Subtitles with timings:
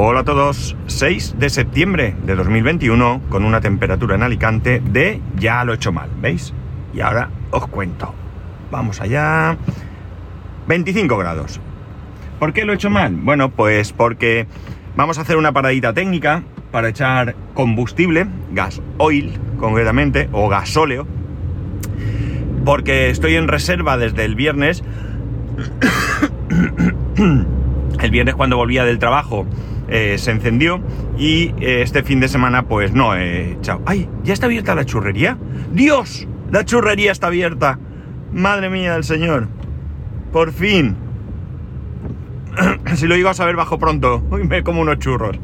[0.00, 5.64] Hola a todos, 6 de septiembre de 2021 con una temperatura en Alicante de ya
[5.64, 6.54] lo he hecho mal, ¿veis?
[6.94, 8.14] Y ahora os cuento.
[8.70, 9.56] Vamos allá.
[10.68, 11.60] 25 grados.
[12.38, 13.16] ¿Por qué lo he hecho mal?
[13.16, 14.46] Bueno, pues porque
[14.94, 21.08] vamos a hacer una paradita técnica para echar combustible, gas oil concretamente, o gasóleo,
[22.64, 24.84] porque estoy en reserva desde el viernes.
[28.00, 29.44] el viernes cuando volvía del trabajo
[29.88, 30.80] eh, se encendió
[31.16, 33.82] y eh, este fin de semana pues no he echado.
[33.86, 34.08] ¡Ay!
[34.22, 35.38] ¿Ya está abierta la churrería?
[35.72, 36.26] ¡Dios!
[36.50, 37.78] La churrería está abierta.
[38.32, 39.48] Madre mía del Señor.
[40.32, 40.96] Por fin.
[42.94, 44.22] si lo digo a saber bajo pronto.
[44.30, 45.38] Hoy me como unos churros.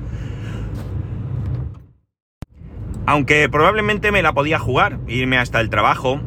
[3.07, 6.21] Aunque probablemente me la podía jugar, irme hasta el trabajo.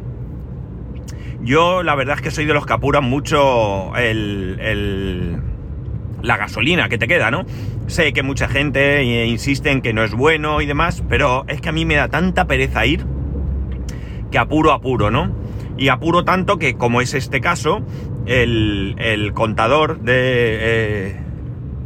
[1.42, 5.42] Yo la verdad es que soy de los que apuran mucho el, el
[6.22, 7.46] la gasolina que te queda, ¿no?
[7.88, 11.70] Sé que mucha gente insiste en que no es bueno y demás, pero es que
[11.70, 13.06] a mí me da tanta pereza ir
[14.32, 15.34] que apuro, apuro, ¿no?
[15.78, 17.86] Y apuro tanto que, como es este caso,
[18.26, 21.16] el, contador de, eh,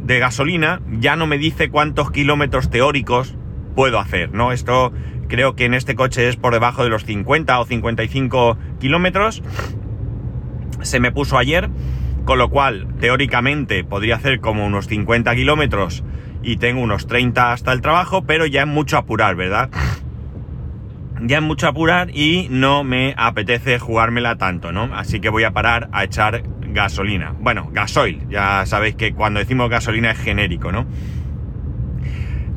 [0.02, 3.36] de gasolina ya no me dice cuántos kilómetros teóricos
[3.74, 4.52] puedo hacer, ¿no?
[4.52, 4.92] Esto
[5.28, 9.42] creo que en este coche es por debajo de los 50 o 55 kilómetros.
[10.82, 11.70] Se me puso ayer
[12.24, 16.04] con lo cual, teóricamente, podría hacer como unos 50 kilómetros
[16.42, 19.70] y tengo unos 30 hasta el trabajo, pero ya es mucho apurar, ¿verdad?
[21.20, 24.90] Ya es mucho apurar y no me apetece jugármela tanto, ¿no?
[24.94, 27.34] Así que voy a parar a echar gasolina.
[27.38, 28.26] Bueno, gasoil.
[28.28, 30.86] Ya sabéis que cuando decimos gasolina es genérico, ¿no?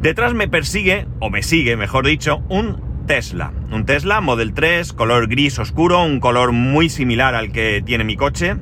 [0.02, 3.54] Detrás me persigue, o me sigue, mejor dicho, un Tesla.
[3.72, 8.16] Un Tesla Model 3, color gris oscuro, un color muy similar al que tiene mi
[8.16, 8.56] coche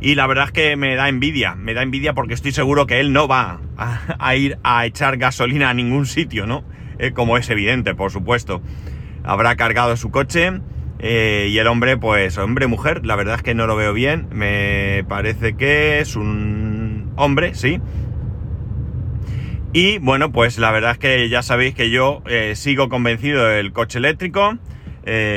[0.00, 3.00] y la verdad es que me da envidia, me da envidia porque estoy seguro que
[3.00, 6.64] él no va a, ir a echar gasolina a ningún sitio, ¿no?
[6.98, 8.62] Eh, como es evidente, por supuesto.
[9.24, 10.52] Habrá cargado su coche
[11.00, 14.28] eh, y el hombre, pues, hombre-mujer, la verdad es que no lo veo bien.
[14.30, 17.80] Me parece que es un hombre, sí.
[19.72, 23.72] Y bueno, pues la verdad es que ya sabéis que yo eh, sigo convencido del
[23.72, 24.56] coche eléctrico.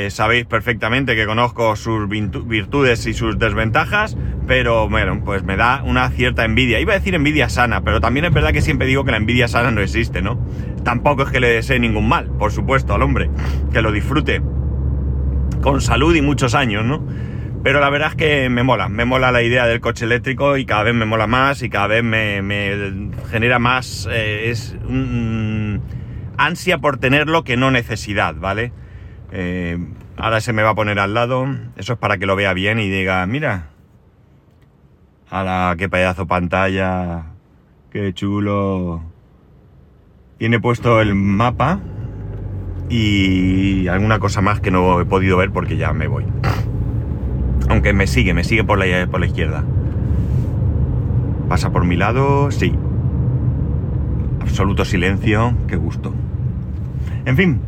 [0.09, 4.17] Sabéis perfectamente que conozco sus virtudes y sus desventajas
[4.51, 6.77] pero bueno, pues me da una cierta envidia.
[6.79, 9.47] Iba a decir envidia sana, pero también es verdad que siempre digo que la envidia
[9.47, 10.45] sana no existe, ¿no?
[10.83, 13.29] Tampoco es que le desee ningún mal, por supuesto, al hombre,
[13.71, 14.41] que lo disfrute
[15.61, 17.01] con salud y muchos años, ¿no?
[17.63, 20.65] Pero la verdad es que me mola, me mola la idea del coche eléctrico y
[20.65, 22.41] cada vez me mola más y cada vez me,
[23.29, 24.75] genera más eh, es,
[26.37, 28.73] ansia por tenerlo que no necesidad, ¿vale?
[29.31, 29.77] Eh,
[30.17, 31.47] ahora se me va a poner al lado,
[31.77, 33.71] eso es para que lo vea bien y diga, mira,
[35.33, 37.23] ¡Hala, qué pedazo pantalla!
[37.89, 39.01] ¡Qué chulo!
[40.37, 41.79] Tiene puesto el mapa
[42.89, 46.25] y alguna cosa más que no he podido ver porque ya me voy.
[47.69, 49.63] Aunque me sigue, me sigue por la, por la izquierda.
[51.47, 52.75] Pasa por mi lado, sí.
[54.41, 56.13] Absoluto silencio, qué gusto.
[57.23, 57.61] En fin,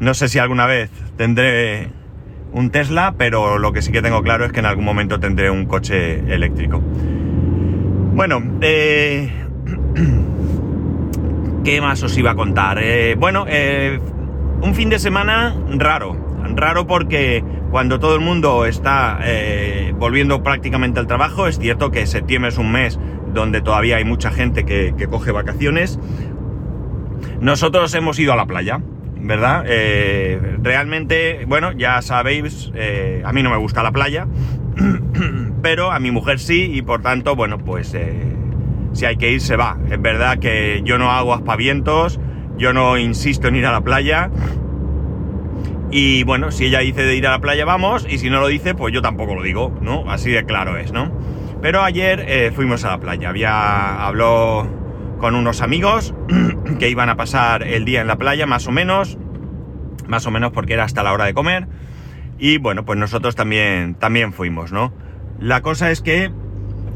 [0.00, 1.90] no sé si alguna vez tendré
[2.52, 5.50] un Tesla, pero lo que sí que tengo claro es que en algún momento tendré
[5.50, 6.80] un coche eléctrico.
[6.80, 9.30] Bueno, eh,
[11.64, 12.78] ¿qué más os iba a contar?
[12.82, 14.00] Eh, bueno, eh,
[14.62, 16.16] un fin de semana raro,
[16.56, 19.20] raro porque cuando todo el mundo está
[19.96, 22.98] volviendo prácticamente al trabajo, es cierto que septiembre es un mes
[23.32, 26.00] donde todavía hay mucha gente que coge vacaciones,
[27.40, 28.80] nosotros hemos ido a la playa.
[29.22, 29.64] ¿Verdad?
[29.66, 34.26] Eh, realmente, bueno, ya sabéis, eh, a mí no me gusta la playa,
[35.62, 38.12] pero a mi mujer sí, y por tanto, bueno, pues eh,
[38.92, 39.76] si hay que ir, se va.
[39.90, 42.18] Es verdad que yo no hago aspavientos,
[42.56, 44.30] yo no insisto en ir a la playa.
[45.92, 48.46] Y bueno, si ella dice de ir a la playa, vamos, y si no lo
[48.46, 50.08] dice, pues yo tampoco lo digo, ¿no?
[50.08, 51.10] Así de claro es, ¿no?
[51.60, 54.79] Pero ayer fuimos a la playa, había, habló
[55.20, 56.14] con unos amigos
[56.78, 59.18] que iban a pasar el día en la playa, más o menos,
[60.08, 61.68] más o menos porque era hasta la hora de comer.
[62.38, 64.92] Y bueno, pues nosotros también, también fuimos, ¿no?
[65.38, 66.32] La cosa es que,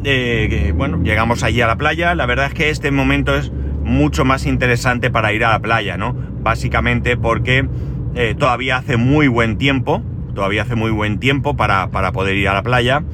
[0.05, 2.15] eh, bueno, llegamos allí a la playa.
[2.15, 3.53] La verdad es que este momento es
[3.85, 6.17] mucho más interesante para ir a la playa, ¿no?
[6.43, 7.69] Básicamente porque
[8.15, 10.03] eh, todavía hace muy buen tiempo,
[10.35, 13.05] todavía hace muy buen tiempo para, para poder ir a la playa.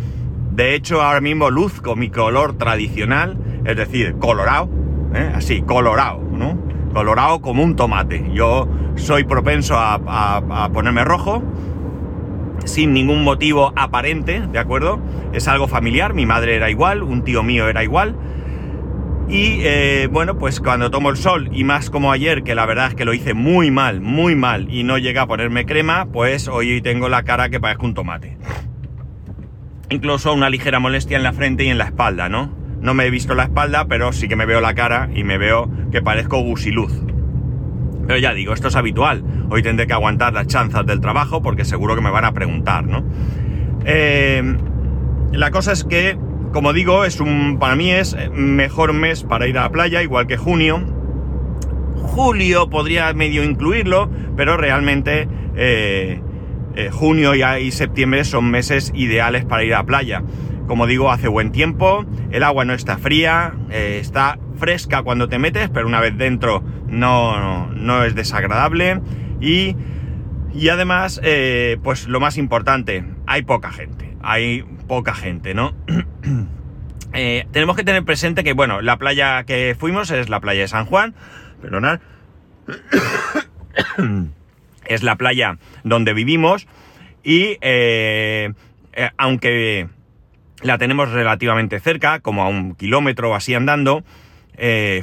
[0.52, 4.68] De hecho, ahora mismo luzco mi color tradicional, es decir, colorado,
[5.14, 5.32] ¿eh?
[5.34, 6.58] así, colorado, ¿no?
[6.92, 8.30] Colorado como un tomate.
[8.32, 11.42] Yo soy propenso a, ponerme rojo
[12.64, 15.00] sin ningún motivo aparente, ¿de acuerdo?
[15.32, 18.16] Es algo familiar, mi madre era igual, un tío mío era igual.
[19.28, 22.88] Y eh, bueno, pues cuando tomo el sol, y más como ayer, que la verdad
[22.88, 26.48] es que lo hice muy mal, muy mal, y no llegué a ponerme crema, pues
[26.48, 28.36] hoy tengo la cara que parezco un tomate.
[29.88, 32.59] Incluso una ligera molestia en la frente y en la espalda, ¿no?
[32.80, 35.38] No me he visto la espalda, pero sí que me veo la cara y me
[35.38, 36.92] veo que parezco gusiluz.
[38.06, 39.22] Pero ya digo, esto es habitual.
[39.50, 42.84] Hoy tendré que aguantar las chanzas del trabajo porque seguro que me van a preguntar,
[42.84, 43.04] ¿no?
[43.84, 44.56] Eh,
[45.32, 46.16] la cosa es que
[46.52, 50.26] como digo, es un, para mí es mejor mes para ir a la playa, igual
[50.26, 50.82] que junio.
[51.94, 56.20] Julio podría medio incluirlo, pero realmente eh,
[56.74, 60.22] eh, junio y, septiembre son meses ideales para ir a la playa.
[60.70, 65.40] Como digo, hace buen tiempo, el agua no está fría, eh, está fresca cuando te
[65.40, 69.00] metes, pero una vez dentro no, no, es desagradable.
[69.40, 69.74] Y,
[70.54, 71.20] y además,
[71.82, 74.16] pues lo más importante, hay poca gente.
[74.22, 75.74] Hay poca gente, ¿no?
[77.12, 80.68] Eh, tenemos que tener presente que, bueno, la playa que fuimos es la playa de
[80.68, 81.16] San Juan,
[81.60, 81.98] perdonad,
[84.86, 86.68] es la playa donde vivimos
[87.24, 88.52] y eh,
[88.92, 89.88] eh, aunque
[90.62, 94.04] la tenemos relativamente cerca, como a un kilómetro o así andando,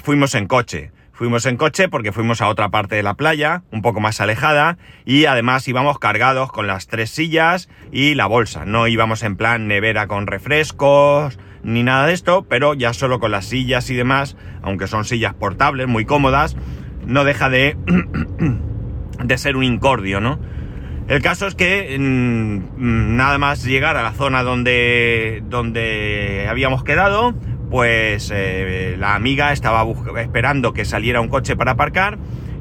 [0.04, 0.92] fuimos en coche.
[1.18, 4.78] Fuimos en coche porque fuimos a otra parte de la playa, un poco más alejada,
[5.04, 8.66] y además íbamos cargados con las tres sillas y la bolsa.
[8.66, 13.32] No íbamos en plan nevera con refrescos ni nada de esto, pero ya solo con
[13.32, 16.56] las sillas y demás, aunque son sillas portables, muy cómodas,
[17.04, 17.76] no deja de,
[19.24, 20.40] de ser un incordio, ¿no?
[21.08, 27.34] El caso es que mm, nada más llegar a la zona donde, donde habíamos quedado,
[27.70, 29.86] pues eh, la amiga estaba
[30.18, 32.18] esperando que saliera un coche para aparcar.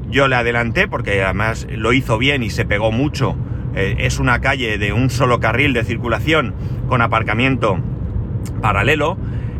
[0.09, 3.35] Yo le adelanté porque además lo hizo bien y se pegó mucho.
[3.75, 6.55] Eh, es una calle de un solo carril de circulación
[6.87, 7.77] con aparcamiento
[8.61, 9.17] paralelo.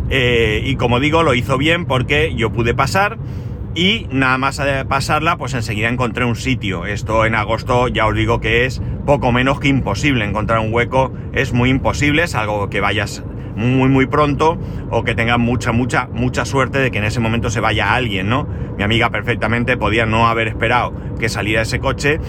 [0.10, 3.18] Eh, y como digo, lo hizo bien porque yo pude pasar
[3.78, 6.88] y nada más de pasarla, pues enseguida encontré un sitio.
[6.88, 10.26] Esto en agosto ya os digo que es poco menos que imposible.
[10.26, 13.24] Encontrar un hueco es muy imposible, es algo que vayas
[13.56, 14.58] muy muy pronto
[14.90, 18.30] o que tenga mucha mucha mucha suerte de que en ese momento se vaya alguien,
[18.30, 18.48] ¿no?
[18.78, 22.20] Mi amiga perfectamente podía no haber esperado que saliera ese coche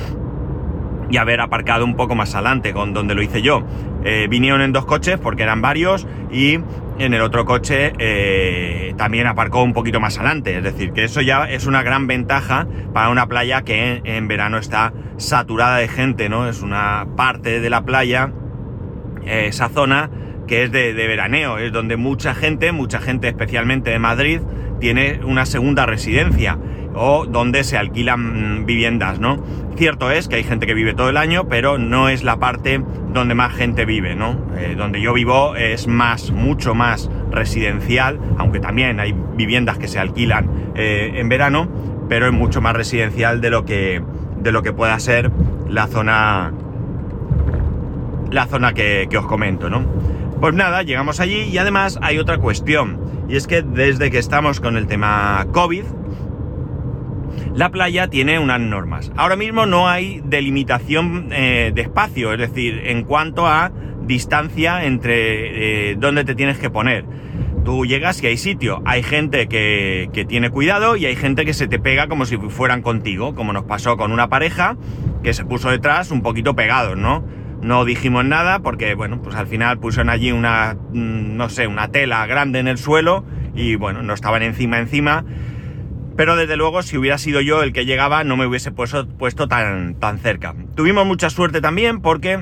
[1.10, 3.62] y haber aparcado un poco más adelante, con donde lo hice yo.
[4.04, 6.58] Eh, vinieron en dos coches porque eran varios y
[6.98, 10.56] en el otro coche eh, también aparcó un poquito más adelante.
[10.56, 14.58] Es decir, que eso ya es una gran ventaja para una playa que en, verano
[14.58, 16.48] está saturada de gente, ¿no?
[16.48, 18.32] Es una parte de la playa,
[19.24, 20.10] eh, esa zona
[20.46, 24.40] que es de, veraneo, es donde mucha gente, mucha gente especialmente de Madrid,
[24.80, 26.58] tiene una segunda residencia
[26.98, 29.42] o donde se alquilan viviendas, ¿no?
[29.76, 32.82] Cierto es que hay gente que vive todo el año, pero no es la parte
[33.12, 34.36] donde más gente vive, ¿no?
[34.56, 40.00] Eh, donde yo vivo es más, mucho más residencial, aunque también hay viviendas que se
[40.00, 41.68] alquilan eh, en verano,
[42.08, 44.02] pero es mucho más residencial de lo que,
[44.40, 45.30] de lo que pueda ser
[45.68, 46.52] la zona,
[48.32, 49.84] la zona que, que os comento, ¿no?
[50.40, 52.98] Pues nada, llegamos allí y además hay otra cuestión.
[53.28, 55.84] Y es que desde que estamos con el tema COVID,
[57.58, 59.10] la playa tiene unas normas.
[59.16, 63.72] Ahora mismo no hay delimitación eh, de espacio, es decir, en cuanto a
[64.02, 67.05] distancia entre eh, dónde te tienes que poner.
[67.64, 68.81] Tú llegas y hay sitio.
[68.84, 72.36] Hay gente que, que, tiene cuidado y hay gente que se te pega como si
[72.36, 74.77] fueran contigo, como nos pasó con una pareja
[75.24, 77.24] que se puso detrás un poquito pegados, ¿no?
[77.60, 81.88] No dijimos nada porque, bueno, pues al final pusieron allí una, mm, no sé, una
[81.88, 83.24] tela grande en el suelo
[83.56, 85.24] y, bueno, no estaban encima, encima.
[86.19, 89.06] Pero desde luego, si hubiera sido yo el que llegaba, no me hubiese puesto,
[89.46, 90.53] tan, tan cerca.
[90.75, 92.41] Tuvimos mucha suerte también porque,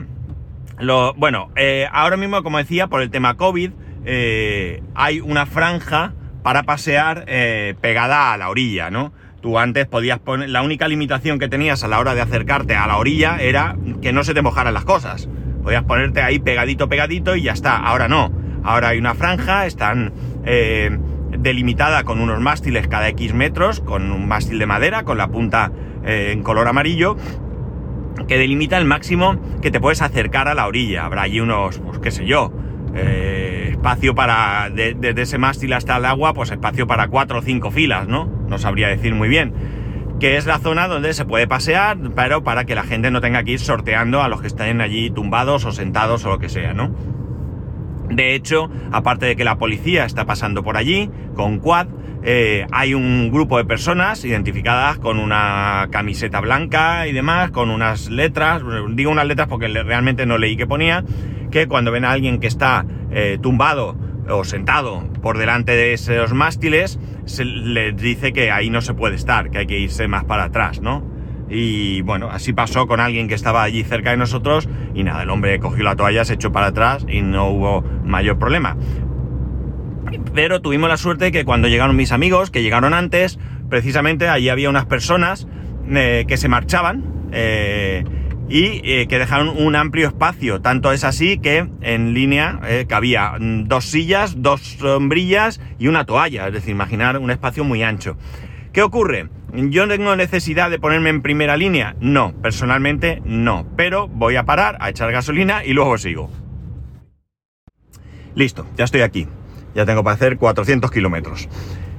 [0.79, 3.73] lo, bueno, eh, ahora mismo, como decía, por el tema COVID,
[4.07, 9.13] eh, hay una franja para pasear eh, pegada a la orilla, ¿no?
[9.43, 12.87] Tú antes podías poner, la única limitación que tenías a la hora de acercarte a
[12.87, 15.29] la orilla era que no se te mojaran las cosas.
[15.63, 17.77] Podías ponerte ahí pegadito, pegadito y ya está.
[17.77, 18.33] Ahora no.
[18.65, 20.15] Ahora hay una franja, están
[21.39, 25.73] delimitada con unos mástiles cada X metros, con un mástil de madera, con la punta
[26.05, 27.17] eh, en color amarillo,
[28.29, 31.05] que delimita el máximo que te puedes acercar a la orilla.
[31.05, 32.53] Habrá allí unos, pues qué sé yo,
[32.95, 37.71] eh, espacio para, desde ese mástil hasta el agua, pues espacio para cuatro o cinco
[37.71, 38.29] filas, ¿no?
[38.49, 39.53] No sabría decir muy bien.
[40.19, 43.45] Que es la zona donde se puede pasear, pero para que la gente no tenga
[43.45, 46.73] que ir sorteando a los que estén allí tumbados o sentados o lo que sea,
[46.73, 46.91] ¿no?
[48.11, 51.89] De hecho, aparte de que la policía está pasando por allí con quad,
[52.23, 58.09] eh, hay un grupo de personas identificadas con una camiseta blanca y demás, con unas
[58.09, 58.63] letras,
[58.95, 61.05] digo unas letras porque realmente no leí que ponía,
[61.51, 63.97] que cuando ven a alguien que está eh, tumbado
[64.29, 66.99] o sentado por delante de esos mástiles,
[67.39, 70.81] les dice que ahí no se puede estar, que hay que irse más para atrás,
[70.81, 71.16] ¿no?
[71.49, 75.31] Y bueno, así pasó con alguien que estaba allí cerca de nosotros y nada, el
[75.31, 78.77] hombre cogió la toalla, se echó para atrás y no hubo mayor problema.
[80.35, 83.39] Pero tuvimos la suerte que cuando llegaron mis amigos, que llegaron antes,
[83.69, 85.47] precisamente allí había unas personas
[85.89, 88.05] eh, que se marchaban eh,
[88.49, 90.61] y eh, que dejaron un amplio espacio.
[90.61, 96.49] Tanto es así que en línea cabía dos sillas, dos sombrillas y una toalla.
[96.49, 98.17] Es decir, imaginar un espacio muy ancho.
[98.73, 99.29] ¿Qué ocurre?
[99.57, 101.97] ¿Yo tengo necesidad de ponerme en primera línea?
[101.99, 103.67] No, personalmente no.
[103.75, 106.31] Pero voy a parar a echar gasolina y luego sigo.
[108.35, 109.27] Listo, ya estoy aquí.
[109.75, 111.49] Ya tengo para hacer 400 kilómetros.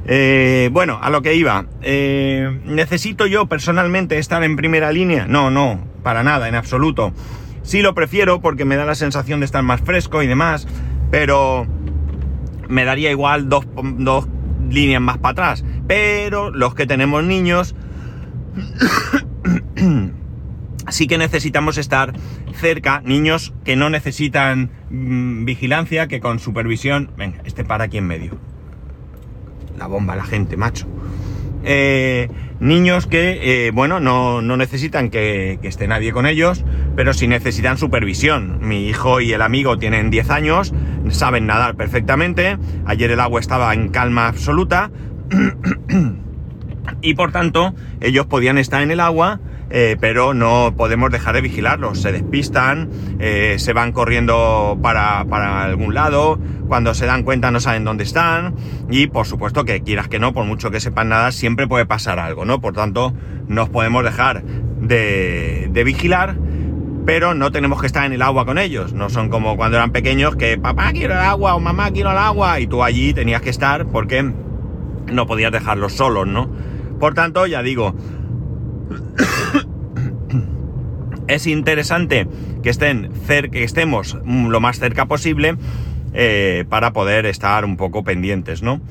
[0.06, 1.66] Eh, bueno, a lo que iba.
[1.82, 5.26] Eh, ¿Necesito yo personalmente estar en primera línea?
[5.26, 7.12] No, no, para nada, en absoluto.
[7.64, 10.68] Sí lo prefiero porque me da la sensación de estar más fresco y demás,
[11.10, 11.66] pero
[12.70, 13.66] me daría igual dos,
[13.98, 14.28] dos
[14.70, 15.66] líneas más para atrás.
[15.88, 17.76] Pero los que tenemos niños,
[20.90, 22.14] sí que necesitamos estar
[22.54, 27.12] cerca, niños que no necesitan mm, vigilancia, que con supervisión...
[27.18, 28.38] Venga, este para aquí en medio.
[29.78, 30.88] La bomba, la gente, macho.
[31.70, 32.30] Eh,
[32.62, 36.64] niños que, eh, bueno, no, necesitan que, que, esté nadie con ellos,
[36.96, 38.60] pero sí necesitan supervisión.
[38.62, 40.74] Mi hijo y el amigo tienen 10 años,
[41.10, 44.92] saben nadar perfectamente, ayer el agua estaba en calma absoluta
[47.02, 51.42] y por tanto ellos podían estar en el agua, eh, pero no podemos dejar de
[51.42, 52.02] vigilarlos.
[52.02, 57.60] Se despistan, eh, se van corriendo para, para, algún lado, cuando se dan cuenta no
[57.60, 58.56] saben dónde están
[58.90, 62.20] y por supuesto que quieras que no, por mucho que sepan nada, siempre puede pasar
[62.20, 62.62] algo, ¿no?
[62.62, 63.14] Por tanto,
[63.48, 66.38] nos podemos dejar de, de vigilar
[67.08, 68.92] pero no tenemos que estar en el agua con ellos.
[68.92, 72.18] No son como cuando eran pequeños que papá quiero el agua o mamá quiero el
[72.18, 74.30] agua y tú allí tenías que estar porque
[75.10, 76.52] no podías dejarlos solos, ¿no?
[77.00, 77.96] Por tanto, ya digo,
[81.28, 82.28] es interesante
[82.64, 83.12] que estén
[83.52, 85.56] que estemos lo más cerca posible
[86.14, 88.82] eh, para poder estar un poco pendientes, ¿no?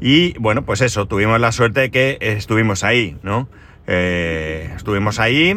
[0.00, 3.48] Y bueno, pues eso, tuvimos la suerte de que estuvimos ahí, ¿no?
[3.86, 5.54] Eh, estuvimos ahí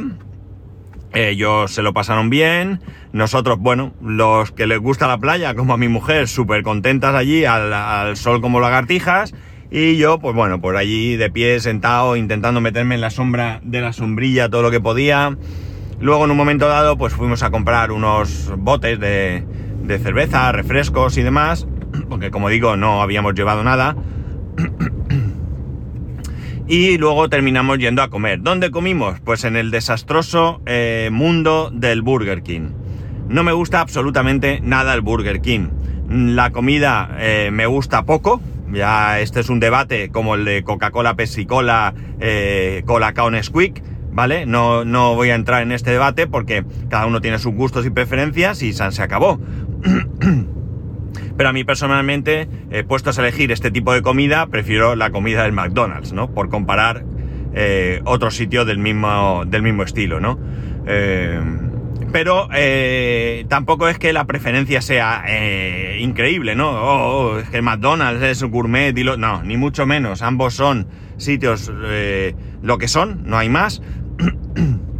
[1.13, 2.81] ellos se lo pasaron bien.
[3.11, 7.45] Nosotros, bueno, los que les gusta la playa, como a mi mujer, súper contentas allí,
[7.45, 9.33] al, sol como lagartijas.
[9.69, 13.81] Y yo, pues bueno, por allí de pie, sentado, intentando meterme en la sombra de
[13.81, 15.37] la sombrilla todo lo que podía.
[15.99, 19.43] Luego, en un momento dado, pues fuimos a comprar unos botes de,
[19.83, 21.67] de cerveza, refrescos y demás.
[22.09, 23.95] Porque, como digo, no habíamos llevado nada.
[26.69, 28.41] Y luego terminamos yendo a comer.
[28.41, 29.21] ¿Dónde comimos?
[29.21, 32.71] Pues en el desastroso eh, mundo del Burger King.
[33.29, 35.69] No me gusta absolutamente nada el Burger King.
[36.09, 38.41] La comida eh, me gusta poco.
[38.71, 43.83] Ya este es un debate como el de Coca-Cola, Pepsi-Cola, eh, Cola-Cao Nesquik.
[44.11, 44.47] ¿Vale?
[44.47, 47.91] No, no voy a entrar en este debate porque cada uno tiene sus gustos y
[47.91, 49.39] preferencias y se acabó.
[51.37, 55.43] Pero a mí personalmente, eh, puestos a elegir este tipo de comida, prefiero la comida
[55.43, 56.31] del McDonald's, ¿no?
[56.33, 57.05] Por comparar
[57.53, 60.39] eh, otro sitio del mismo, del mismo estilo, ¿no?
[60.87, 61.39] Eh,
[62.11, 65.25] pero eh, tampoco es que la preferencia sea
[65.99, 66.69] increíble, ¿no?
[66.71, 70.21] Oh, oh, es que McDonald's es gourmet, no, ni mucho menos.
[70.21, 70.87] Ambos son
[71.17, 71.71] sitios
[72.61, 73.81] lo que son, no hay más.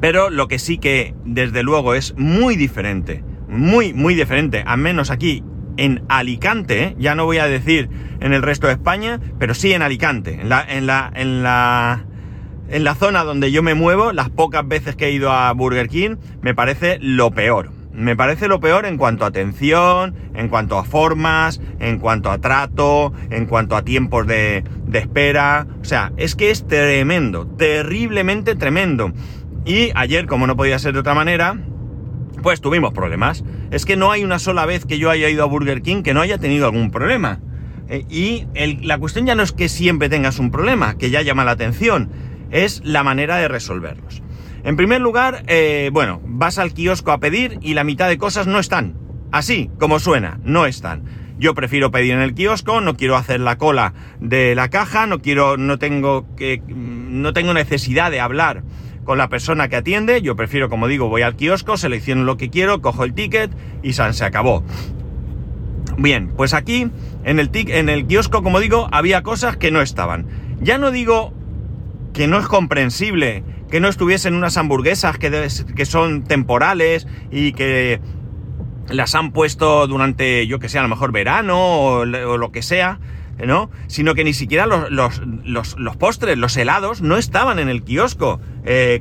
[0.00, 5.10] Pero lo que sí que, desde luego, es muy diferente, muy, muy diferente, al menos
[5.10, 5.44] aquí
[5.76, 6.96] en Alicante, ¿eh?
[6.98, 7.88] ya no voy a decir
[8.20, 12.04] en el resto de España, pero sí en Alicante, en la, en la, en la,
[12.70, 15.88] en la zona donde yo me muevo, las pocas veces que he ido a Burger
[15.88, 17.70] King, me parece lo peor.
[17.92, 22.38] Me parece lo peor en cuanto a atención, en cuanto a formas, en cuanto a
[22.38, 24.62] trato, en cuanto a tiempos de,
[24.92, 25.66] espera.
[25.82, 29.12] O sea, es que es tremendo, terriblemente tremendo.
[29.64, 31.58] Y ayer, como no podía ser de otra manera,
[32.42, 33.44] pues tuvimos problemas.
[33.72, 36.14] Es que no hay una sola vez que yo haya ido a Burger King que
[36.14, 37.40] no haya tenido algún problema.
[37.88, 38.46] Eh, y
[38.84, 42.08] la cuestión ya no es que siempre tengas un problema, que ya llama la atención,
[42.50, 44.22] es la manera de resolverlos.
[44.62, 48.46] En primer lugar, eh, bueno, vas al kiosco a pedir y la mitad de cosas
[48.46, 48.94] no están.
[49.32, 51.04] Así, como suena, no están.
[51.38, 55.20] Yo prefiero pedir en el kiosco, no quiero hacer la cola de la caja, no
[55.20, 58.62] quiero, no tengo que, no tengo necesidad de hablar
[59.04, 60.20] con la persona que atiende.
[60.20, 63.50] Yo prefiero, como digo, voy al kiosco, selecciono lo que quiero, cojo el ticket
[63.82, 64.62] y se acabó.
[65.96, 66.90] Bien, pues aquí
[67.24, 70.26] en el, en el kiosco, como digo, había cosas que no estaban.
[70.60, 71.32] Ya no digo
[72.12, 78.00] que no es comprensible que no estuviesen unas hamburguesas que, que son temporales y que
[78.88, 82.98] las han puesto durante, yo que sé, a lo mejor verano o, lo que sea,
[83.44, 83.70] ¿no?
[83.86, 88.40] Sino que ni siquiera los, los, postres, los helados, no estaban en el kiosco.
[88.64, 89.00] Eh,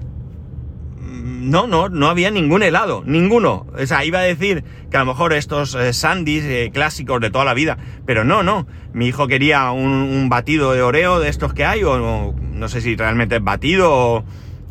[1.01, 3.65] no, no, no había ningún helado, ninguno.
[3.73, 7.31] O sea, iba a decir que a lo mejor estos eh, sandys eh, clásicos de
[7.31, 8.67] toda la vida, pero no, no.
[8.93, 12.95] Mi hijo quería un, batido de oreo de estos que hay, o, no sé si
[12.95, 14.23] realmente es batido o...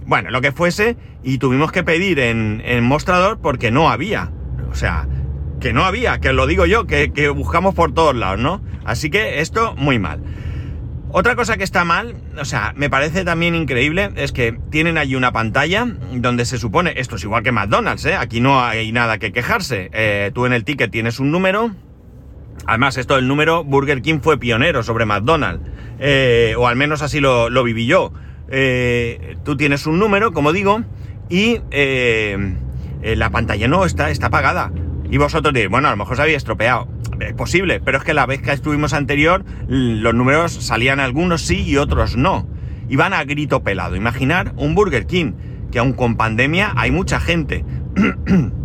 [0.07, 4.31] Bueno, lo que fuese, y tuvimos que pedir en, mostrador porque no había.
[4.71, 5.07] O sea,
[5.61, 8.63] que no había, que lo digo yo, que, que buscamos por todos lados, ¿no?
[8.87, 10.23] Así que esto muy mal.
[11.11, 15.15] Otra cosa que está mal, o sea, me parece también increíble, es que tienen allí
[15.15, 18.15] una pantalla donde se supone, esto es igual que McDonald's, ¿eh?
[18.15, 21.71] aquí no hay nada que quejarse, eh, tú en el ticket tienes un número,
[22.67, 25.63] además esto del número, Burger King fue pionero sobre McDonald's,
[25.99, 28.13] eh, o al menos así lo, viví yo,
[28.49, 30.83] eh, tú tienes un número, como digo,
[31.29, 31.61] y
[33.03, 34.73] la pantalla no está, está apagada,
[35.11, 36.89] y vosotros diréis, bueno, a lo mejor se había estropeado
[37.21, 41.63] es posible, pero es que la vez que estuvimos anterior, los números salían algunos sí
[41.63, 42.47] y otros no.
[42.89, 43.97] Iban a grito pelado.
[43.97, 45.33] Imaginar un Burger King,
[45.71, 47.65] que aun con pandemia hay mucha gente.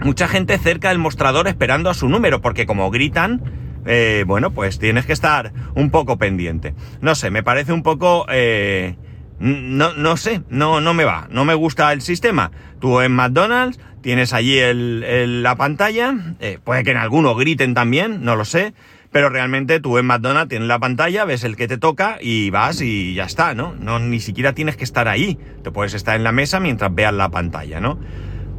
[0.00, 3.42] mucha gente cerca del mostrador esperando a su número, porque como gritan,
[3.86, 6.74] eh, bueno, pues tienes que estar un poco pendiente.
[7.00, 8.26] No sé, me parece un poco...
[8.30, 8.96] Eh,
[9.38, 12.52] no, no sé, no, no me va, no me gusta el sistema.
[12.80, 18.34] Tú en McDonald's tienes allí la pantalla, eh, puede que en alguno griten también, no
[18.34, 18.72] lo sé,
[19.12, 22.80] pero realmente tú en McDonald's tienes la pantalla, ves el que te toca y vas
[22.80, 23.74] y ya está, ¿no?
[23.78, 27.12] No, ni siquiera tienes que estar ahí, te puedes estar en la mesa mientras veas
[27.12, 27.98] la pantalla, ¿no?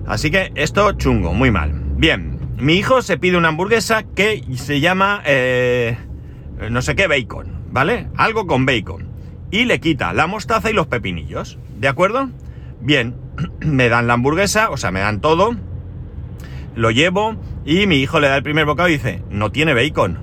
[0.08, 1.74] Así que esto chungo, muy mal.
[1.98, 5.98] Bien, mi hijo se pide una hamburguesa que se llama, eh,
[6.72, 8.08] no sé qué, bacon, ¿vale?
[8.16, 9.06] Algo con bacon.
[9.52, 12.30] Y le quita la mostaza y los pepinillos, ¿de acuerdo?
[12.80, 13.16] Bien,
[13.60, 15.56] me dan la hamburguesa, o sea, me dan todo,
[16.76, 17.36] lo llevo
[17.66, 20.20] y mi hijo le da el primer bocado y dice, no tiene bacon.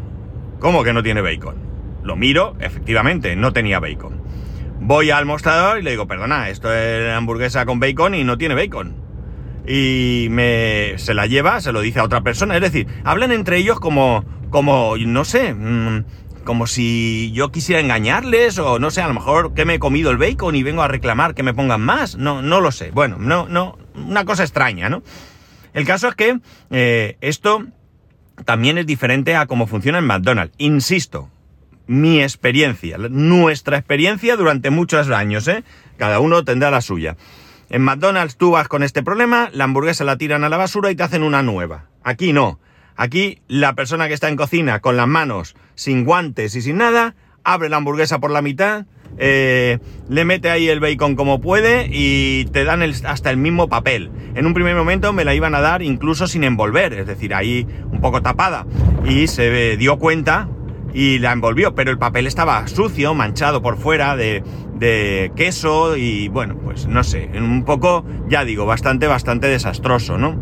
[0.61, 1.57] ¿Cómo que no tiene bacon?
[2.03, 4.23] Lo miro, efectivamente, no tenía bacon.
[4.81, 8.55] Voy al mostrador y le digo, perdona, esto es hamburguesa con bacon y no tiene
[8.55, 9.04] bacon.
[9.67, 12.55] Y me, se la lleva, se lo dice a otra persona.
[12.57, 16.05] Es decir, hablan entre ellos como, como, no sé, mm,
[16.45, 20.11] como si yo quisiera engañarles o no sé, a lo mejor que me he comido
[20.11, 22.17] el bacon y vengo a reclamar que me pongan más.
[22.17, 22.91] No, no lo sé.
[22.91, 25.03] Bueno, no, no, una cosa extraña, ¿no?
[25.73, 26.39] El caso es que
[26.71, 27.65] eh, esto
[28.45, 30.55] también es diferente a cómo funciona en McDonald's.
[30.59, 31.31] Insisto,
[31.87, 35.65] mi experiencia, nuestra experiencia durante muchos años, ¿eh?
[35.97, 37.17] Cada uno tendrá la suya.
[37.71, 40.95] En McDonald's tú vas con este problema, la hamburguesa la tiran a la basura y
[40.95, 41.87] te hacen una nueva.
[42.03, 42.61] Aquí no.
[42.97, 47.15] Aquí la persona que está en cocina con las manos sin guantes y sin nada,
[47.43, 48.87] abre la hamburguesa por la mitad,
[49.19, 54.11] eh, le mete ahí el bacon como puede y te dan hasta el mismo papel.
[54.35, 57.67] En un primer momento me la iban a dar incluso sin envolver, es decir, ahí
[57.91, 58.67] un poco tapada.
[59.05, 60.49] Y se dio cuenta
[60.95, 64.43] y la envolvió, pero el papel estaba sucio, manchado por fuera de,
[64.77, 70.39] de queso y bueno, pues no sé, un poco, ya digo, bastante, bastante desastroso, ¿no?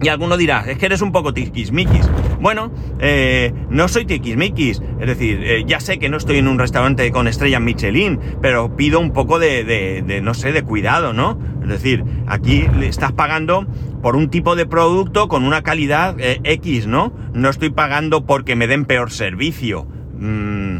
[0.00, 2.08] Y alguno dirá, es que eres un poco tiquismiquis.
[2.38, 4.82] Bueno, eh, no soy tiquismiquis.
[5.00, 8.76] Es decir, eh, ya sé que no estoy en un restaurante con estrella Michelin, pero
[8.76, 11.38] pido un poco de, de, no sé, de cuidado, ¿no?
[11.66, 13.66] Es decir, aquí estás pagando
[14.00, 17.12] por un tipo de producto con una calidad eh, X, ¿no?
[17.34, 19.84] No estoy pagando porque me den peor servicio.
[20.16, 20.78] Mm,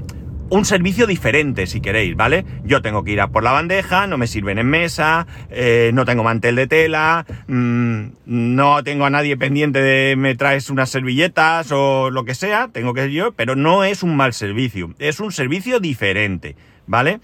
[0.49, 2.45] un servicio diferente, si queréis, ¿vale?
[2.63, 6.05] Yo tengo que ir a por la bandeja, no me sirven en mesa, eh, no
[6.05, 11.73] tengo mantel de tela, mm, no tengo a nadie pendiente de me traes unas servilletas
[11.73, 15.19] o lo que sea, tengo que ir yo, pero no es un mal servicio, es
[15.19, 16.55] un servicio diferente,
[16.87, 17.19] ¿vale?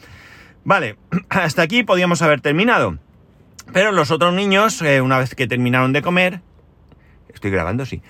[0.64, 0.96] Vale,
[1.28, 2.98] hasta aquí podíamos haber terminado.
[3.72, 6.40] Pero los otros niños, eh, una vez que terminaron de comer,
[7.32, 8.02] estoy grabando, sí,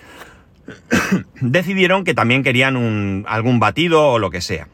[1.41, 4.69] decidieron que también querían un, algún batido o lo que sea.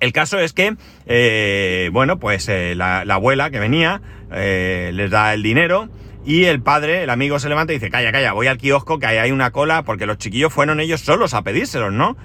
[0.00, 5.42] El caso es que, eh, bueno, pues eh, la, abuela que venía les da el
[5.42, 5.90] dinero
[6.24, 9.06] y el padre, el amigo se levanta y dice, calla, calla, voy al kiosco que
[9.06, 12.16] ahí hay una cola porque los chiquillos fueron ellos solos a pedírselos, ¿no?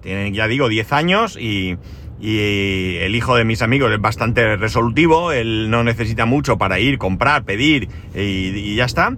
[0.00, 1.76] tienen, ya digo, 10 años y,
[2.20, 6.98] y el hijo de mis amigos es bastante resolutivo, él no necesita mucho para ir,
[6.98, 9.16] comprar, pedir y ya está.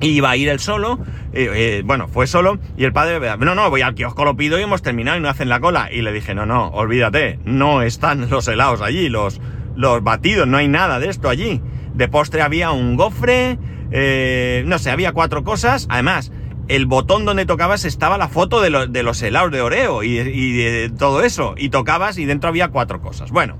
[0.00, 0.98] Y iba a ir él solo,
[1.32, 4.58] eh, eh, bueno, fue solo, y el padre, no, no, voy al kiosco, lo pido
[4.58, 5.88] y hemos terminado y no hacen la cola.
[5.90, 9.40] Y le dije, no, no, olvídate, no están los helados allí, los,
[9.74, 11.62] los batidos, no hay nada de esto allí.
[11.94, 13.58] De postre había un gofre,
[13.90, 16.30] eh, no sé, había cuatro cosas, además,
[16.68, 20.90] el botón donde tocabas estaba la foto de, los helados de Oreo y, y de
[20.90, 23.30] todo eso, y tocabas y dentro había cuatro cosas.
[23.30, 23.56] Bueno,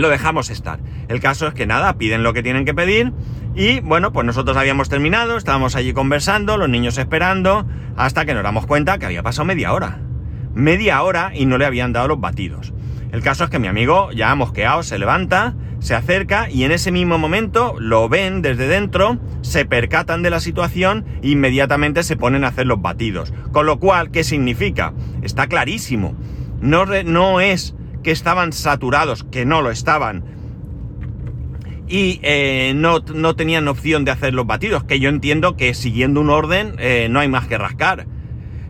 [0.00, 0.80] lo dejamos estar.
[1.08, 3.12] El caso es que nada, piden lo que tienen que pedir
[3.54, 7.66] Y bueno, pues nosotros habíamos terminado, estábamos allí conversando, los niños esperando,
[7.96, 10.00] hasta que nos damos cuenta que había pasado media hora.
[10.54, 12.72] Media hora y no le habían dado los batidos.
[13.12, 16.92] El caso es que mi amigo, ya mosqueado, se levanta, se acerca y en ese
[16.92, 22.44] mismo momento lo ven desde dentro, se percatan de la situación e inmediatamente se ponen
[22.44, 23.32] a hacer los batidos.
[23.52, 24.92] Con lo cual, ¿qué significa?
[25.22, 26.14] Está clarísimo.
[26.60, 30.24] No, no es que estaban saturados, que no lo estaban,
[31.90, 33.02] y eh, no,
[33.34, 37.18] tenían opción de hacer los batidos, que yo entiendo que siguiendo un orden eh, no
[37.18, 38.06] hay más que rascar.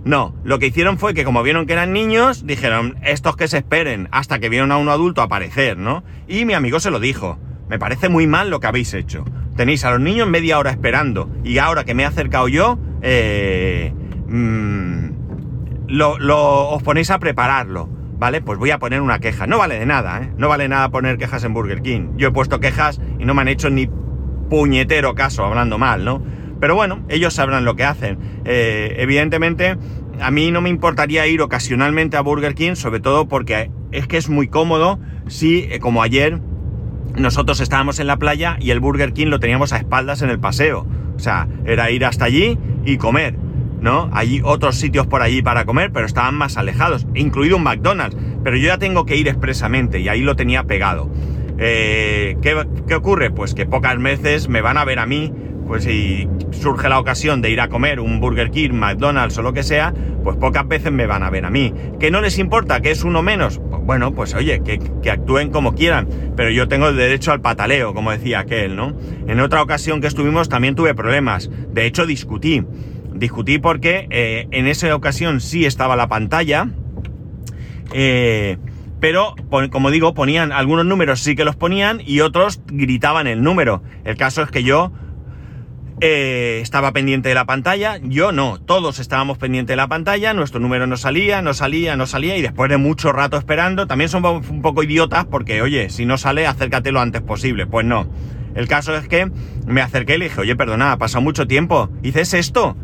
[0.05, 3.59] No, lo que hicieron fue que como vieron que eran niños, dijeron, estos que se
[3.59, 6.03] esperen hasta que vieron a un adulto aparecer, ¿no?
[6.27, 9.25] Y mi amigo se lo dijo, me parece muy mal lo que habéis hecho.
[9.57, 13.93] Tenéis a los niños media hora esperando y ahora que me he acercado yo, eh,
[14.27, 15.11] mm,
[15.89, 17.89] lo, os ponéis a prepararlo.
[18.21, 18.43] ¿vale?
[18.43, 19.47] Pues voy a poner una queja.
[19.47, 20.33] No vale de nada, ¿eh?
[20.37, 22.11] No vale nada poner quejas en Burger King.
[22.17, 23.89] Yo he puesto quejas y no me han hecho ni
[24.51, 26.23] puñetero caso hablando mal, ¿no?
[26.61, 28.19] Pero bueno, ellos sabrán lo que hacen.
[28.45, 29.77] Eh, evidentemente,
[30.21, 34.17] a mí no me importaría ir ocasionalmente a Burger King, sobre todo porque es que
[34.17, 36.41] es muy cómodo si, eh, como ayer,
[37.17, 40.39] nosotros estábamos en la playa y el Burger King lo teníamos a espaldas en el
[40.39, 40.87] paseo.
[41.17, 43.37] O sea, era ir hasta allí y comer.
[43.81, 44.11] ¿no?
[44.13, 48.17] Hay otros sitios por allí para comer, pero estaban más alejados, incluido un McDonald's.
[48.45, 51.11] Pero yo ya tengo que ir expresamente y ahí lo tenía pegado.
[51.59, 53.31] Eh, ¿qué, ocurre?
[53.31, 55.33] Pues que pocas veces me van a ver a mí,
[55.71, 59.53] pues si surge la ocasión de ir a comer un Burger King, McDonald's o lo
[59.53, 61.73] que sea, pues pocas veces me van a ver a mí.
[62.01, 62.81] ¿Que no les importa?
[62.81, 63.61] ¿Que es uno menos?
[63.71, 67.95] Pues bueno, pues oye, que, actúen como quieran, pero yo tengo el derecho al pataleo,
[67.95, 68.97] como decía aquel, ¿no?
[69.29, 71.49] En otra ocasión que estuvimos también tuve problemas.
[71.73, 72.65] De hecho, discutí.
[73.15, 76.69] Discutí porque eh, en esa ocasión sí estaba la pantalla,
[77.93, 78.59] eh,
[78.99, 79.37] pero
[79.71, 83.85] como digo, ponían algunos números sí que los ponían y otros gritaban el número.
[84.03, 84.91] El caso es que yo
[86.01, 90.59] eh, estaba pendiente de la pantalla, yo no, todos estábamos pendientes de la pantalla, nuestro
[90.59, 94.49] número no salía, no salía, no salía y después de mucho rato esperando, también somos
[94.49, 97.67] un poco idiotas porque, oye, si no sale, acércate lo antes posible.
[97.67, 98.09] Pues no.
[98.55, 99.31] El caso es que
[99.67, 101.89] me acerqué y le dije, oye, perdona, ha pasado mucho tiempo.
[102.01, 102.77] ¿Dices esto?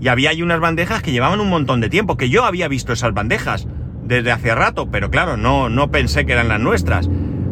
[0.00, 2.92] Y había ahí unas bandejas que llevaban un montón de tiempo, que yo había visto
[2.92, 3.66] esas bandejas
[4.02, 7.08] desde hace rato, pero claro, no, no pensé que eran las nuestras.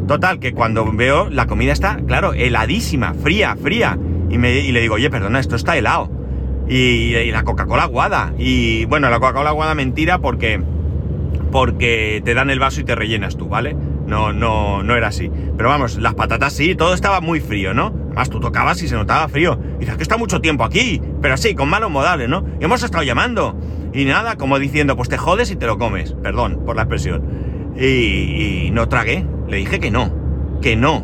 [0.06, 3.98] Total, que cuando veo la comida está, claro, heladísima, fría, fría.
[4.32, 6.10] Y, y le digo, oye, perdona, esto está helado.
[6.68, 8.32] Y, y la Coca-Cola aguada.
[8.38, 10.60] Y bueno, la Coca-Cola aguada mentira porque,
[11.52, 13.76] porque te dan el vaso y te rellenas tú, ¿vale?
[14.06, 15.30] No, no, no era así.
[15.56, 17.94] Pero vamos, las patatas sí, todo estaba muy frío, ¿no?
[18.06, 19.58] Además, tú tocabas y se notaba frío.
[19.76, 22.44] Y dices que está mucho tiempo aquí, pero así, con malos modales, ¿no?
[22.60, 23.56] Y hemos estado llamando.
[23.92, 26.14] Y nada, como diciendo, pues te jodes y te lo comes.
[26.22, 27.22] Perdón por la expresión.
[27.78, 29.26] Y, no tragué.
[29.48, 30.12] Le dije que no.
[30.60, 31.02] Que no.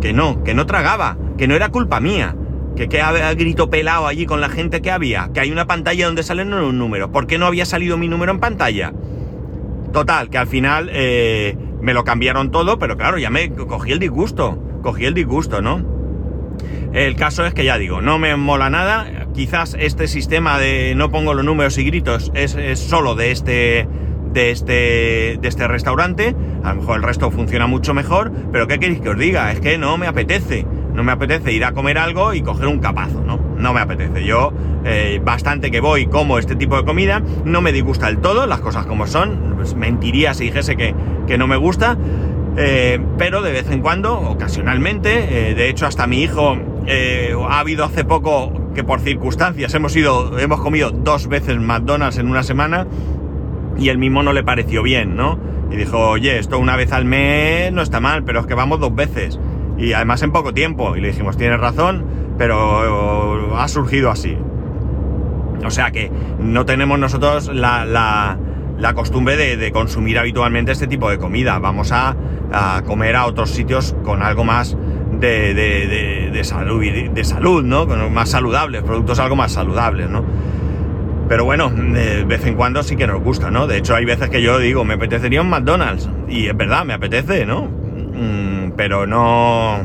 [0.00, 0.42] Que no.
[0.44, 1.16] Que no tragaba.
[1.36, 2.36] Que no era culpa mía.
[2.76, 5.30] Que, que había grito pelado allí con la gente que había.
[5.32, 7.12] Que hay una pantalla donde salen un número.
[7.12, 8.92] ¿Por qué no había salido mi número en pantalla?
[9.94, 14.00] Total, que al final eh, me lo cambiaron todo, pero claro, ya me cogí el
[14.00, 15.84] disgusto, cogí el disgusto, ¿no?
[16.92, 21.10] El caso es que ya digo, no me mola nada, quizás este sistema de no
[21.10, 23.86] pongo los números y gritos es, solo de este,
[24.32, 28.78] de este, de este restaurante, a lo mejor el resto funciona mucho mejor, pero ¿qué
[28.78, 29.52] queréis que os diga?
[29.52, 32.78] Es que no me apetece, no me apetece ir a comer algo y coger un
[32.78, 33.38] capazo, ¿no?
[33.58, 34.24] No me apetece.
[34.24, 34.52] Yo
[34.84, 38.60] eh, bastante que voy como este tipo de comida, no me disgusta del todo, las
[38.60, 40.94] cosas como son, pues mentiría si dijese que
[41.26, 41.96] que no me gusta,
[42.56, 46.56] eh, pero de vez en cuando, ocasionalmente, eh, de hecho hasta mi hijo
[47.48, 52.28] ha habido hace poco que por circunstancias hemos ido, hemos comido dos veces McDonald's en
[52.28, 52.86] una semana
[53.78, 55.38] y el mismo no le pareció bien, ¿no?
[55.70, 58.80] Y dijo, oye, esto una vez al mes no está mal, pero es que vamos
[58.80, 59.40] dos veces.
[59.78, 60.96] Y además en poco tiempo.
[60.96, 62.04] Y le dijimos, tienes razón,
[62.38, 64.36] pero ha surgido así.
[65.64, 68.38] O sea que no tenemos nosotros la
[68.78, 71.58] la costumbre de, consumir habitualmente este tipo de comida.
[71.58, 72.16] Vamos a,
[72.86, 74.76] comer a otros sitios con algo más
[75.20, 77.86] de, salud, de salud, ¿no?
[77.86, 80.24] Con más saludables, productos algo más saludables, ¿no?
[81.28, 83.66] Pero bueno, de vez en cuando sí que nos gusta, ¿no?
[83.66, 86.08] De hecho, hay veces que yo digo, me apetecería un McDonald's.
[86.28, 87.68] Y es verdad, me apetece, ¿no?
[88.14, 89.84] Mm, pero no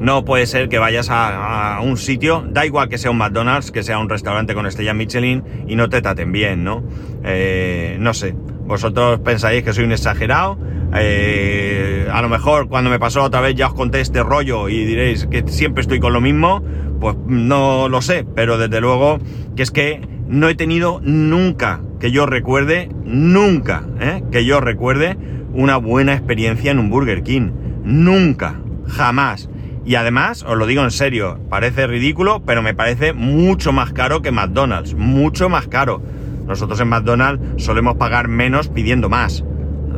[0.00, 3.82] no puede ser que vayas a, un sitio, da igual que sea un McDonald's, que
[3.82, 6.82] sea un restaurante con estrella Michelin y no te traten bien, ¿no?
[7.22, 8.34] Eh, no sé,
[8.64, 10.58] vosotros pensáis que soy un exagerado.
[10.94, 14.84] Eh, a lo mejor cuando me pasó otra vez ya os conté este rollo y
[14.84, 16.62] diréis que siempre estoy con lo mismo,
[16.98, 19.18] pues no lo sé, pero desde luego
[19.54, 24.22] que es que no he tenido nunca, que yo recuerde, nunca, ¿eh?
[24.32, 25.16] que yo recuerde
[25.60, 27.50] una buena experiencia en un Burger King.
[27.84, 29.50] Nunca, jamás.
[29.84, 34.22] Y además, os lo digo en serio, parece ridículo, pero me parece mucho más caro
[34.22, 36.02] que McDonald's, mucho más caro.
[36.46, 39.44] Nosotros en McDonald's solemos pagar menos pidiendo más.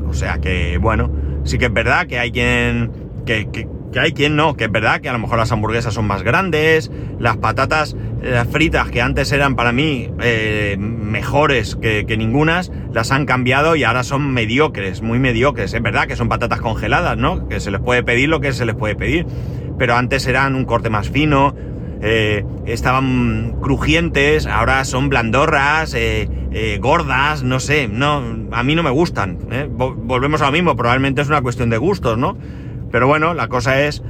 [0.09, 1.13] O sea que, bueno,
[1.45, 2.91] sí que es verdad que hay quien...
[3.25, 3.69] Que,
[4.01, 6.91] hay quien no, que es verdad que a lo mejor las hamburguesas son más grandes,
[7.19, 13.11] las patatas las fritas que antes eran para mí eh, mejores que, que ningunas, las
[13.11, 15.75] han cambiado y ahora son mediocres, muy mediocres.
[15.75, 17.49] Es verdad que son patatas congeladas, ¿no?
[17.49, 19.27] Que se les puede pedir lo que se les puede pedir.
[19.79, 21.55] Pero antes eran un corte más fino,
[22.01, 26.29] eh, estaban crujientes, ahora son blandorras, eh,
[26.81, 29.39] gordas, no sé, no, a mí no me gustan.
[29.71, 32.37] Volvemos a lo mismo, probablemente es una cuestión de gustos, ¿no?
[32.93, 34.03] Pero bueno, la cosa es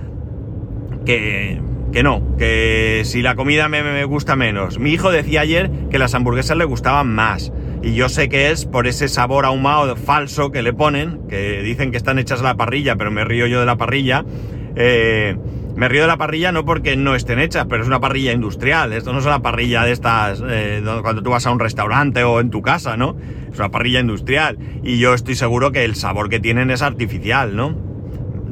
[1.04, 4.78] que no, que si la comida me, gusta menos.
[4.78, 7.52] Mi hijo decía ayer que las hamburguesas le gustaban más.
[7.82, 11.90] Y yo sé que es por ese sabor ahumado falso que le ponen, que dicen
[11.90, 14.24] que están hechas a la parrilla, pero me río yo de la parrilla.
[14.76, 15.36] Eh,
[15.76, 18.92] me río de la parrilla no porque no estén hechas, pero es una parrilla industrial.
[18.92, 22.40] Esto no es una parrilla de estas eh, cuando tú vas a un restaurante o
[22.40, 23.16] en tu casa, ¿no?
[23.52, 24.58] Es una parrilla industrial.
[24.82, 27.91] Y yo estoy seguro que el sabor que tienen es artificial, ¿no?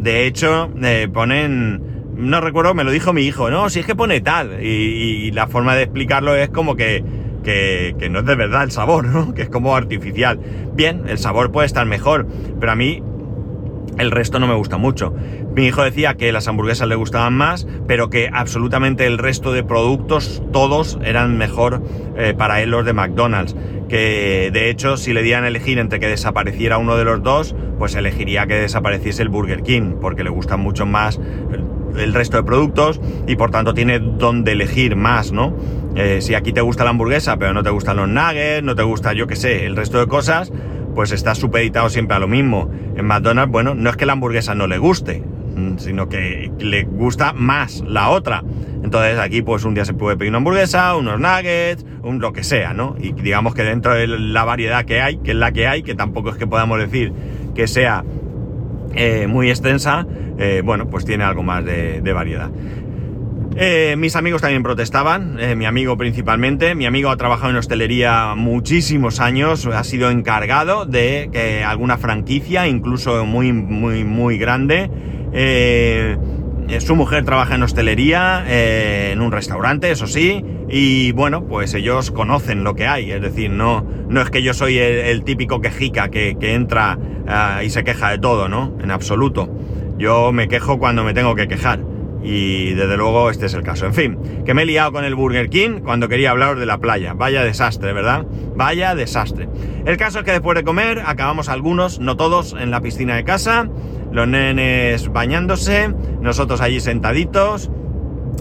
[0.00, 3.94] De hecho, eh, ponen no recuerdo, me lo dijo mi hijo, no, si es que
[3.94, 4.62] pone tal.
[4.62, 7.02] Y, la forma de explicarlo es como que,
[7.42, 9.34] que, no es de verdad el sabor, ¿no?
[9.34, 10.38] Que es como artificial.
[10.74, 12.26] Bien, el sabor puede estar mejor,
[12.58, 13.02] pero a mí
[13.98, 15.14] el resto no me gusta mucho.
[15.54, 19.64] Mi hijo decía que las hamburguesas le gustaban más, pero que absolutamente el resto de
[19.64, 21.82] productos, todos eran mejor
[22.16, 23.56] eh, para él los de McDonald's.
[23.90, 27.96] Que de hecho, si le dieran elegir entre que desapareciera uno de los dos, pues
[27.96, 31.18] elegiría que desapareciese el Burger King, porque le gustan mucho más
[31.98, 35.57] el resto de productos y por tanto tiene donde elegir más, ¿no?
[35.96, 38.85] Eh, si aquí te gusta la hamburguesa pero no te gustan los nuggets, no te
[38.85, 40.53] gusta yo que sé, el resto de cosas,
[40.94, 42.70] pues está supeditado siempre a lo mismo.
[42.94, 45.20] En McDonald's, bueno, no es que la hamburguesa no le guste,
[45.57, 48.44] mm, sino que le gusta más la otra.
[48.82, 52.42] Entonces aquí pues un día se puede pedir una hamburguesa, unos nuggets, un lo que
[52.42, 52.96] sea, ¿no?
[52.98, 55.94] Y digamos que dentro de la variedad que hay, que es la que hay, que
[55.94, 57.12] tampoco es que podamos decir
[57.54, 58.04] que sea
[58.94, 60.06] eh, muy extensa,
[60.38, 62.50] eh, bueno, pues tiene algo más de, variedad.
[63.56, 66.74] Eh, mis amigos también protestaban, mi amigo principalmente.
[66.74, 73.26] Mi amigo ha trabajado en hostelería muchísimos años, ha sido encargado de alguna franquicia, incluso
[73.26, 74.90] muy, muy, muy grande.
[76.78, 82.62] Su mujer trabaja en hostelería, en un restaurante, eso sí, y bueno, pues ellos conocen
[82.62, 86.37] lo que hay, es decir, no, no es que yo soy el, típico quejica que,
[86.40, 88.76] entra ah, y se queja de todo, ¿no?
[88.83, 89.48] En absoluto.
[89.98, 91.80] Yo me quejo cuando me tengo que quejar.
[92.22, 93.87] Y desde luego este es el caso.
[93.87, 96.78] En fin, que me he liado con el Burger King cuando quería hablaros de la
[96.78, 97.14] playa.
[97.14, 98.26] Vaya desastre, ¿verdad?
[98.56, 99.48] Vaya desastre.
[99.87, 103.24] El caso es que después de comer acabamos algunos, no todos, en la piscina de
[103.24, 103.68] casa.
[104.12, 107.70] Los nenes bañándose, nosotros allí sentaditos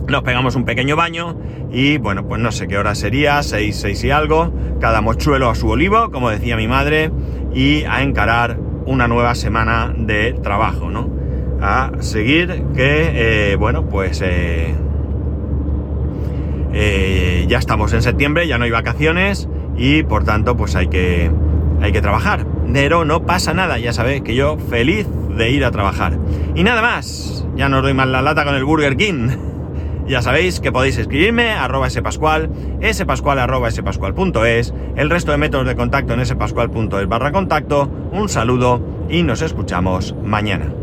[0.08, 1.38] nos pegamos un pequeño baño
[1.72, 5.56] y bueno, pues no sé qué hora sería, 6, 6 y algo, cada mochuelo a
[5.56, 7.12] su olivo, como decía mi madre,
[7.54, 11.10] y a encarar una nueva semana de trabajo, ¿no?
[11.62, 14.74] A seguir que, eh, bueno, pues eh,
[16.74, 21.30] eh, ya estamos en septiembre, ya no hay vacaciones y por tanto pues hay que,
[21.82, 22.46] hay que trabajar.
[22.72, 26.18] Pero no pasa nada, ya sabéis que yo feliz de ir a trabajar.
[26.56, 29.30] Y nada más, ya no os doy más la lata con el Burger King.
[30.10, 32.50] Ya sabéis que podéis escribirme arroba spascual,
[32.92, 33.38] spascual
[34.96, 37.88] el resto de métodos de contacto en spascual.es barra contacto.
[38.12, 40.74] Un saludo y nos escuchamos mañana.